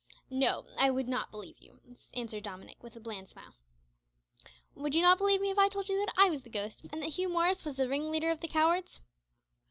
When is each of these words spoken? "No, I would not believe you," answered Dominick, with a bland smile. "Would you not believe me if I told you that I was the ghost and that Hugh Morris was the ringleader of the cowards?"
"No, 0.31 0.65
I 0.79 0.89
would 0.89 1.07
not 1.07 1.29
believe 1.29 1.59
you," 1.59 1.79
answered 2.15 2.41
Dominick, 2.43 2.81
with 2.81 2.95
a 2.95 2.99
bland 2.99 3.29
smile. 3.29 3.53
"Would 4.73 4.95
you 4.95 5.01
not 5.03 5.19
believe 5.19 5.41
me 5.41 5.51
if 5.51 5.59
I 5.59 5.69
told 5.69 5.89
you 5.89 5.99
that 5.99 6.11
I 6.17 6.27
was 6.31 6.41
the 6.41 6.49
ghost 6.49 6.83
and 6.91 7.03
that 7.03 7.09
Hugh 7.09 7.29
Morris 7.29 7.63
was 7.63 7.75
the 7.75 7.87
ringleader 7.87 8.31
of 8.31 8.39
the 8.39 8.47
cowards?" 8.47 8.99